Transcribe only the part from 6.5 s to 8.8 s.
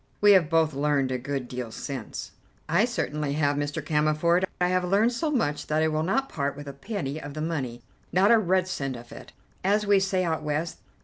with a penny of the money; not a red